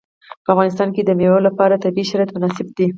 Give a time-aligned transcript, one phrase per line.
[0.43, 2.87] په افغانستان کې د مېوې لپاره طبیعي شرایط مناسب دي.